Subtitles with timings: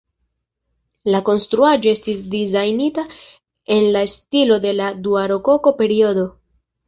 [1.15, 3.03] La konstruaĵo estis dizajnita
[3.77, 6.27] en la stilo de la dua rokoko-periodo.